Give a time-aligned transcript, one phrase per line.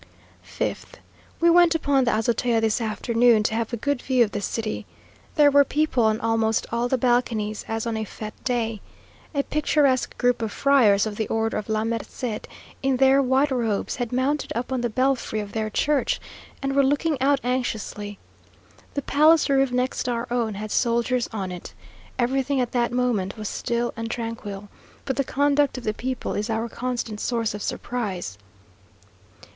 [0.59, 0.93] 5th.
[1.39, 4.87] We went upon the azotea this afternoon, to have a good view of the city.
[5.35, 8.81] There were people on almost all the balconies, as on a fête day.
[9.35, 12.47] A picturesque group of friars of the order of La Merced,
[12.81, 16.19] in their white robes, had mounted up on the belfry of their church,
[16.63, 18.17] and were looking out anxiously.
[18.95, 21.75] The palace roof next our own had soldiers on it.
[22.17, 24.67] Everything at that moment was still and tranquil;
[25.05, 28.39] but the conduct of the people is our constant source of surprise.